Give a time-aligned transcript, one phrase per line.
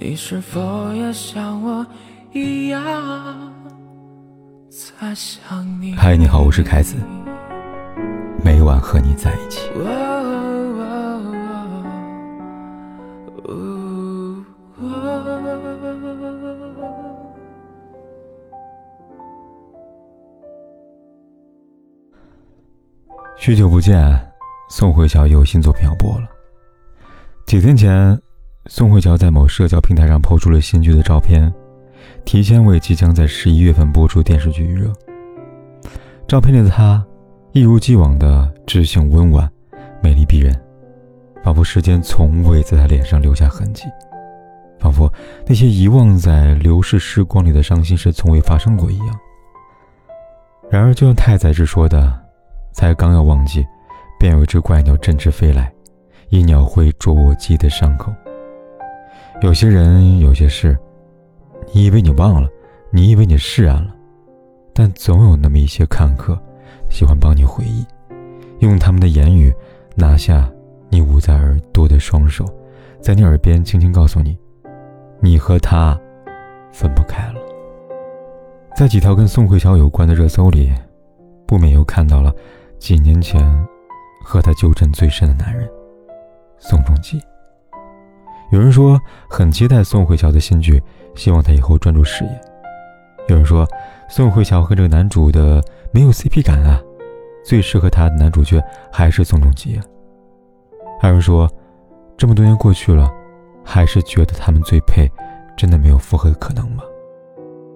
[0.00, 1.84] 你是否也像我
[2.32, 2.80] 一样
[4.70, 5.92] 在想你？
[5.96, 6.94] 嗨，你好，我是凯子，
[8.44, 9.68] 每晚和你在一起。
[23.36, 23.98] 许久不见，
[24.70, 26.28] 宋慧乔有新作品要播了。
[27.46, 28.16] 几天前。
[28.70, 31.50] 宋慧乔在某社交平台上抛出了新剧的照片，
[32.26, 34.92] 提前为即将在十一月份播出电视剧预热。
[36.28, 37.02] 照片里的她，
[37.52, 39.50] 一如既往的知性温婉、
[40.02, 40.54] 美丽逼人，
[41.42, 43.84] 仿佛时间从未在她脸上留下痕迹，
[44.78, 45.10] 仿佛
[45.46, 49.18] 那些遗忘在流逝时光里的伤心事从未发生过一样。
[50.70, 52.12] 然而，就像太宰治说的
[52.74, 53.66] ：“才刚要忘记，
[54.20, 55.72] 便有一只怪鸟振翅飞来，
[56.28, 58.12] 一鸟喙啄我记的伤口。”
[59.40, 60.76] 有些人，有些事，
[61.72, 62.48] 你以为你忘了，
[62.90, 63.94] 你以为你释然了，
[64.74, 66.36] 但总有那么一些看客，
[66.90, 67.86] 喜欢帮你回忆，
[68.58, 69.54] 用他们的言语
[69.94, 70.50] 拿下
[70.88, 72.44] 你捂在耳朵的双手，
[73.00, 74.36] 在你耳边轻轻告诉你，
[75.20, 75.96] 你和他
[76.72, 77.40] 分不开了。
[78.74, 80.72] 在几条跟宋慧乔有关的热搜里，
[81.46, 82.34] 不免又看到了
[82.80, 83.40] 几年前
[84.24, 85.68] 和她纠缠最深的男人
[86.58, 87.20] 宋仲基。
[88.50, 90.82] 有人说很期待宋慧乔的新剧，
[91.14, 92.30] 希望她以后专注事业。
[93.28, 93.68] 有人说
[94.08, 96.80] 宋慧乔和这个男主的没有 CP 感啊，
[97.44, 99.84] 最适合她的男主角还是宋仲基啊。
[100.98, 101.46] 还有人说
[102.16, 103.12] 这么多年过去了，
[103.62, 105.06] 还是觉得他们最配，
[105.54, 106.82] 真的没有复合的可能吗？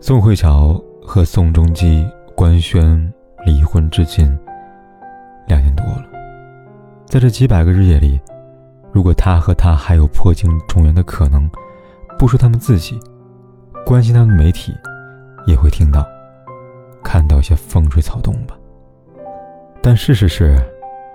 [0.00, 3.10] 宋慧乔和宋仲基官宣
[3.46, 4.38] 离婚至今
[5.46, 6.04] 两年多了，
[7.06, 8.20] 在这几百个日夜里。
[8.98, 11.48] 如果他和他还有破镜重圆的可能，
[12.18, 12.98] 不说他们自己，
[13.86, 14.74] 关心他们媒体
[15.46, 16.04] 也会听到、
[17.00, 18.58] 看到一些风吹草动吧。
[19.80, 20.60] 但事实是，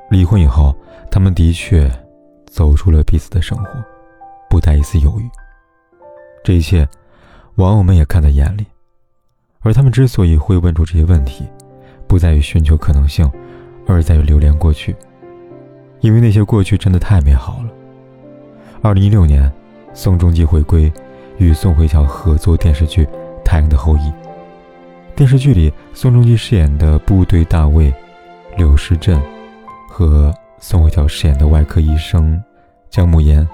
[0.10, 0.74] 离婚以后，
[1.12, 1.92] 他们的确
[2.48, 3.72] 走出了彼此的生活，
[4.50, 5.30] 不带一丝犹豫。
[6.42, 6.88] 这一切，
[7.56, 8.66] 网友们也看在眼里。
[9.60, 11.46] 而他们之所以会问出这些问题，
[12.08, 13.30] 不在于寻求可能性，
[13.86, 14.96] 而在于留恋过去。
[16.00, 17.73] 因为那些过去真的太美好了。
[18.84, 19.50] 二零一六年，
[19.94, 20.92] 宋仲基回归，
[21.38, 23.06] 与宋慧乔合作电视剧
[23.42, 24.02] 《太阳的后裔》。
[25.16, 27.94] 电视剧里，宋仲基饰演的部队大尉
[28.58, 29.18] 刘世镇，
[29.88, 32.44] 和宋慧乔饰演的外科医生
[32.90, 33.48] 姜暮言，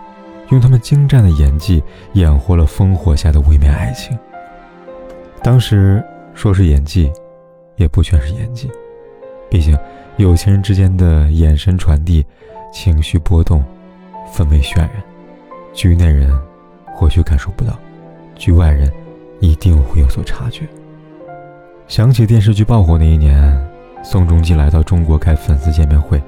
[0.50, 4.18] 用他们精湛的演技演活了烽火下的微妙爱情。
[5.44, 6.04] 当时
[6.34, 7.12] 说是演技，
[7.76, 8.68] 也不全是演技，
[9.48, 9.78] 毕竟。
[10.18, 12.26] 有情人之间的眼神传递，
[12.74, 13.64] 情绪波动，
[14.34, 14.92] 氛围渲染，
[15.80, 16.30] 局内人
[16.94, 17.80] 或许感受不到，
[18.36, 18.92] 局外人
[19.40, 20.68] 一定会有所察觉。
[21.88, 23.58] 想起电视剧爆火那一年，
[24.04, 26.22] 宋仲基来到中国开粉丝见面会，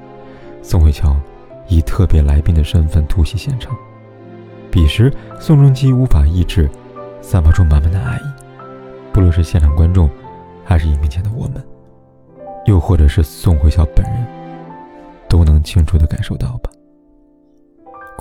[0.61, 1.13] 宋慧乔
[1.67, 3.75] 以特别来宾的身份突袭现场。
[4.71, 6.69] 彼时，宋仲基无法抑制，
[7.21, 8.21] 散发出满满的爱意，
[9.11, 10.09] 不论是现场观众，
[10.63, 11.61] 还是荧屏前的我们。
[12.67, 14.25] 又或者是宋慧乔本人，
[15.27, 16.69] 都能清楚的感受到吧。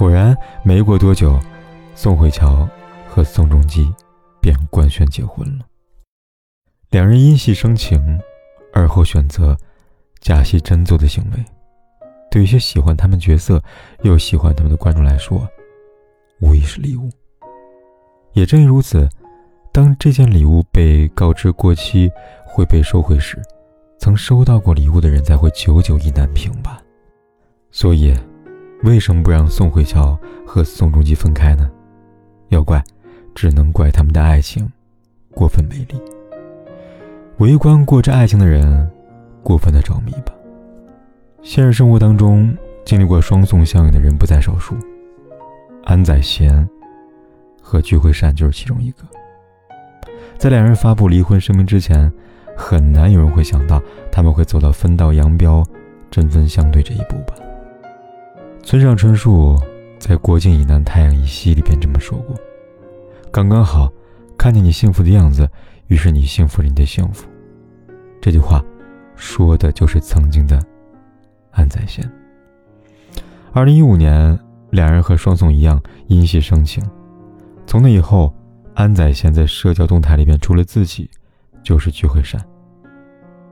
[0.01, 1.39] 果然，没过多久，
[1.95, 2.67] 宋慧乔
[3.07, 3.93] 和宋仲基
[4.41, 5.67] 便官宣结婚了。
[6.89, 8.19] 两人因戏生情，
[8.73, 9.55] 而后选择
[10.19, 11.45] 假戏真做的行为，
[12.31, 13.63] 对一些喜欢他们角色
[14.01, 15.47] 又喜欢他们的观众来说，
[16.41, 17.11] 无疑是礼物。
[18.33, 19.07] 也正因如此，
[19.71, 22.11] 当这件礼物被告知过期
[22.47, 23.39] 会被收回时，
[23.99, 26.81] 曾收到过礼物的人才会久久意难平吧。
[27.71, 28.17] 所以，
[28.83, 31.71] 为什么不让宋慧乔和宋仲基分开呢？
[32.49, 32.83] 要怪，
[33.35, 34.71] 只能怪他们的爱情
[35.33, 36.01] 过分美丽。
[37.39, 38.91] 围观过这爱情的人，
[39.43, 40.33] 过分的着迷吧。
[41.43, 44.75] 现实生活当中，经历过双宋相遇的人不在少数。
[45.85, 46.69] 安宰贤
[47.61, 49.05] 和具惠善就是其中一个。
[50.39, 52.13] 在两人发布离婚声明之前。
[52.57, 55.65] 很难有人会想到他们会走到分道扬镳、
[56.11, 57.33] 针锋相对这一步吧。
[58.71, 59.61] 村上春树
[59.99, 62.37] 在《国境以南，太阳以西》里边这么说过
[63.33, 63.93] ：“刚刚好，
[64.39, 65.51] 看见你幸福的样子，
[65.89, 67.29] 于是你幸福了你的幸福。”
[68.23, 68.65] 这句话
[69.17, 70.63] 说的就是曾经的
[71.51, 72.09] 安宰贤。
[73.51, 74.39] 二零一五年，
[74.71, 76.81] 两人和双宋一样因戏生情，
[77.67, 78.33] 从那以后，
[78.75, 81.11] 安宰贤在社交动态里边除了自己，
[81.65, 82.41] 就是聚会山。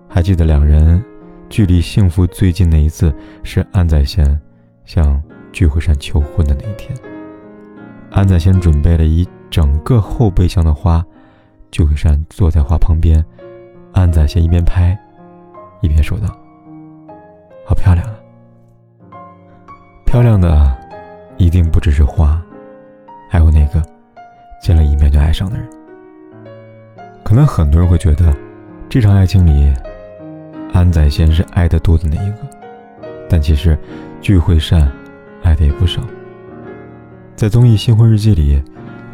[0.09, 1.05] 还记得两人
[1.49, 3.13] 距离幸福最近那一次
[3.43, 4.41] 是安宰贤
[4.89, 6.99] 向聚会山求婚的那一天。
[8.11, 11.05] 安宰贤准备了一整个后备箱的花，
[11.71, 13.23] 聚会山坐在花旁边，
[13.93, 14.99] 安宰贤一边拍，
[15.83, 16.29] 一边说道
[17.69, 18.15] ：“好漂亮啊！
[20.07, 20.75] 漂亮的，
[21.37, 22.43] 一定不只是花，
[23.29, 23.83] 还有那个
[24.63, 25.69] 见了一面就爱上的人。
[27.23, 28.35] 可能很多人会觉得，
[28.89, 29.71] 这场爱情里，
[30.73, 32.39] 安宰贤是爱得多的那一个，
[33.29, 33.79] 但其实
[34.21, 34.91] 聚会善
[35.43, 36.03] 爱的也不少。
[37.37, 38.63] 在综艺《新婚日记》里。”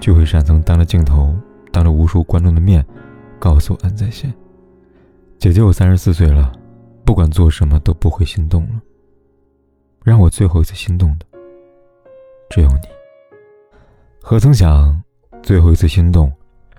[0.01, 1.35] 聚会善曾当着镜头，
[1.73, 2.85] 当着无数观众的面，
[3.39, 4.31] 告诉安在贤
[5.39, 6.53] ：“姐姐，我三十四岁了，
[7.07, 8.83] 不管做什么都不会心动了。
[10.03, 11.25] 让我最后一次心动的，
[12.51, 12.81] 只有你。
[14.21, 15.03] 何曾想，
[15.43, 16.31] 最后一次心动，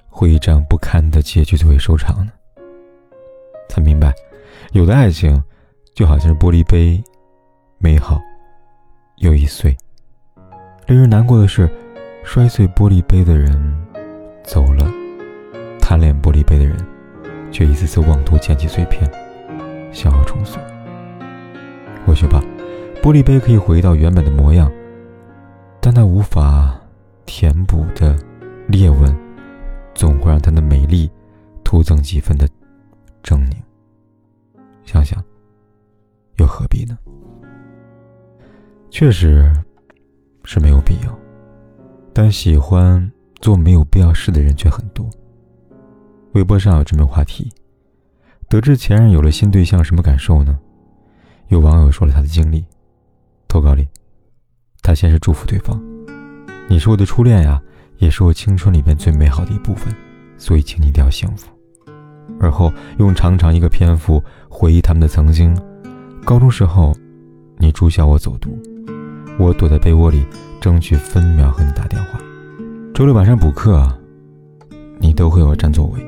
[0.07, 2.31] 会以这样不堪的结局作为收场呢？
[3.69, 4.13] 才明白，
[4.73, 5.41] 有的爱情，
[5.95, 7.03] 就好像是玻璃杯，
[7.85, 8.19] 美好
[9.17, 9.77] 又易碎。
[10.87, 11.69] 令人难过的是。”
[12.25, 13.53] 摔碎玻璃杯的人
[14.43, 14.91] 走了，
[15.79, 16.75] 贪恋玻璃杯的人
[17.51, 19.07] 却一次次妄图捡起碎片，
[19.91, 20.59] 想要重塑。
[22.03, 22.41] 或许吧，
[23.03, 24.71] 玻璃杯可以回到原本的模样，
[25.79, 26.75] 但那无法
[27.27, 28.17] 填补的
[28.67, 29.15] 裂纹，
[29.93, 31.07] 总会让它的美丽
[31.63, 32.47] 徒增几分的
[33.23, 33.55] 狰狞。
[34.83, 35.23] 想想，
[36.37, 36.97] 又何必呢？
[38.97, 39.51] 确实
[40.45, 41.13] 是没有必要。
[42.13, 43.11] 但喜欢
[43.41, 45.05] 做没有必要事的人却很多。
[46.31, 47.51] 微博上有这么话题：
[48.47, 50.57] 得知前任有了新对象，什么感受呢？
[51.49, 52.63] 有网友说了他的经历，
[53.49, 53.85] 投稿里，
[54.81, 55.77] 他先是祝福对方
[56.69, 57.61] ：“你是我的初恋呀，
[57.97, 59.93] 也是我青春里面最美好的一部分，
[60.37, 61.51] 所以请你一定要幸福。”
[62.39, 65.53] 而后用长长一个篇幅回忆他们的曾经：
[66.23, 66.95] 高中时候，
[67.57, 68.57] 你住校我走读，
[69.39, 70.25] 我躲在被窝里。
[70.61, 72.19] 争取分秒和你打电话。
[72.91, 73.87] 周六晚上补课，
[74.97, 76.03] 你都会为我占座位。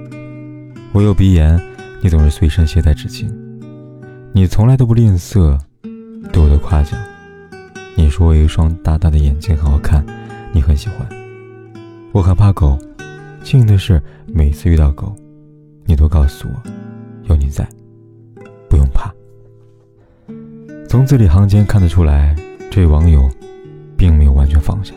[0.94, 1.62] 我有鼻炎，
[2.02, 3.30] 你总是随身携带纸巾。
[4.34, 5.56] 你从来都不吝啬
[6.34, 7.00] 对我的夸奖。
[7.96, 10.04] 你说我有一双大大的眼睛很好看，
[10.52, 11.08] 你很喜欢。
[12.12, 12.76] 我很怕狗，
[13.44, 15.16] 幸运的是每次遇到狗，
[15.86, 16.70] 你都告诉我
[17.30, 17.70] 有你在，
[18.68, 19.14] 不用怕。
[20.98, 22.36] 从字里行间看得出来，
[22.72, 23.30] 这位网友。
[23.96, 24.96] 并没有完全放下，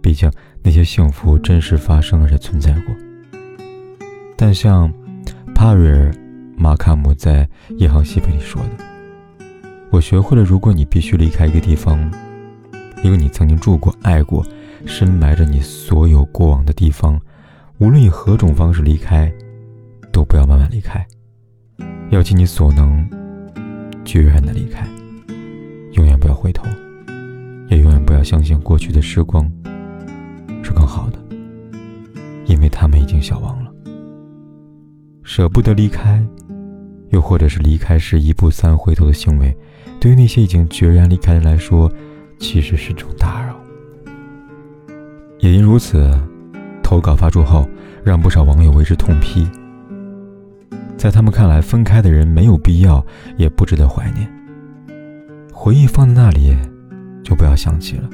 [0.00, 0.30] 毕竟
[0.62, 2.94] 那些幸福真实发生而且存在过。
[4.38, 4.90] 但像
[5.54, 6.10] 帕瑞尔·
[6.56, 8.84] 马卡姆在《夜航西北》里说的
[9.92, 12.10] ：“我学会了，如果你必须离开一个地方，
[13.02, 14.42] 一个你曾经住过、爱过、
[14.86, 17.20] 深埋着你所有过往的地方，
[17.78, 19.30] 无论以何种方式离开，
[20.10, 21.06] 都不要慢慢离开，
[22.08, 23.06] 要尽你所能，
[24.06, 24.86] 决然的离开，
[25.92, 26.64] 永远不要回头。”
[27.68, 29.50] 也永远不要相信过去的时光
[30.62, 31.18] 是更好的，
[32.44, 33.72] 因为他们已经消亡了。
[35.22, 36.22] 舍不得离开，
[37.10, 39.56] 又或者是离开时一步三回头的行为，
[39.98, 41.90] 对于那些已经决然离开的人来说，
[42.38, 43.58] 其实是种打扰。
[45.38, 46.10] 也因如此，
[46.82, 47.66] 投稿发出后，
[48.04, 49.48] 让不少网友为之痛批。
[50.98, 53.02] 在他们看来，分开的人没有必要，
[53.38, 54.28] 也不值得怀念。
[55.64, 56.56] 回忆放在那里。
[57.22, 58.10] 就不要想起了，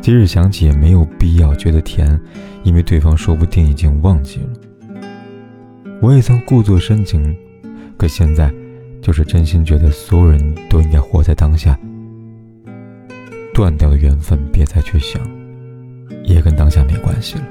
[0.00, 2.20] 即使想起也没有必要觉得甜，
[2.64, 5.04] 因为对方说不定已经忘记了。
[6.02, 7.32] 我也曾故作深情，
[7.96, 8.52] 可现在
[9.00, 11.78] 就是真心觉得所有人都应该活在当下。
[13.54, 15.22] 断掉的缘分别再去想，
[16.24, 17.44] 也跟当下没关系了。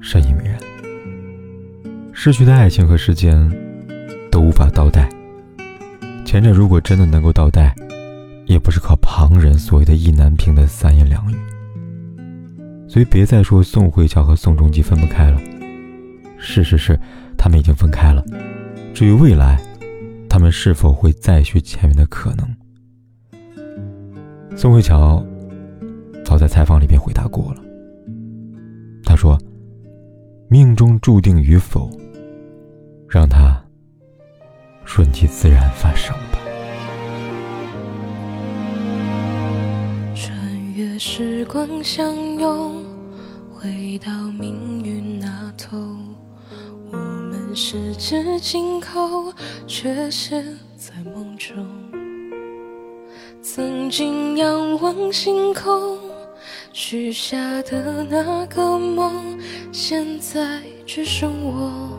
[0.00, 0.56] 深以为然，
[2.12, 3.50] 失去的爱情和时间
[4.30, 5.08] 都无法倒带，
[6.34, 7.72] 前者如果真的能够倒带。
[8.46, 11.36] 也不是靠旁人所谓的意难平的三言两语，
[12.88, 15.40] 所以别再说宋慧乔和宋仲基分不开了。
[16.36, 16.98] 事实是，
[17.38, 18.22] 他们已经分开了。
[18.92, 19.62] 至于未来，
[20.28, 22.46] 他们是否会再续前缘的可能？
[24.56, 25.24] 宋慧乔
[26.24, 27.62] 早在采访里边回答过了。
[29.04, 29.38] 他说
[30.50, 31.88] ：“命中注定与否，
[33.08, 33.53] 让他
[34.94, 36.38] 顺其自然发生吧。
[40.14, 40.32] 穿
[40.76, 42.84] 越。”时光相拥，
[43.52, 45.76] 回到命运那头，
[46.92, 49.32] 我们十指紧扣，
[49.66, 50.44] 却陷
[50.76, 51.56] 在梦中。
[53.42, 55.98] 曾经仰望星空，
[56.72, 59.36] 许下的那个梦，
[59.72, 61.90] 现在只剩我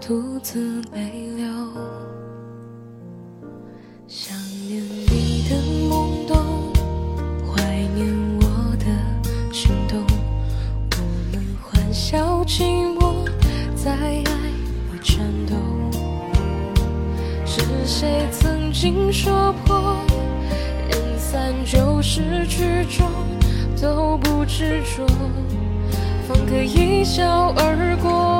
[0.00, 1.89] 独自泪流。
[5.50, 6.72] 是懵懂
[7.44, 7.60] 怀
[7.92, 8.06] 念
[8.40, 8.86] 我的
[9.52, 9.98] 情动。
[10.92, 11.02] 我
[11.32, 12.62] 们欢笑寂
[12.94, 13.28] 寞
[13.74, 15.56] 在爱里颤抖
[17.44, 19.96] 是谁曾经说破
[20.88, 23.10] 人散就是剧终
[23.82, 25.04] 都不执着
[26.28, 28.39] 方可一笑而过。